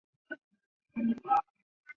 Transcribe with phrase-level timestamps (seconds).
[0.27, 0.33] 新
[0.95, 1.15] 安人。